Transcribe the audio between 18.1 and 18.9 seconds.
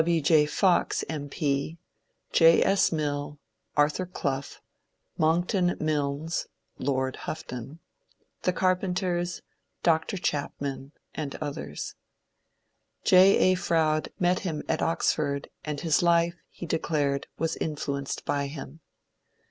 by him.